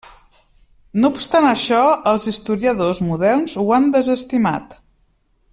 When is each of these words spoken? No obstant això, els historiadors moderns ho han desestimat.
No 1.03 1.11
obstant 1.15 1.47
això, 1.49 1.83
els 2.13 2.27
historiadors 2.33 3.05
moderns 3.13 3.57
ho 3.65 3.69
han 3.79 3.89
desestimat. 4.01 4.79